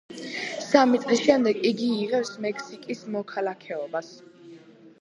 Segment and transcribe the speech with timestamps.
[0.67, 4.13] სამი წლის შემდეგ იგი იღებს მექსიკის მოქალაქეობას.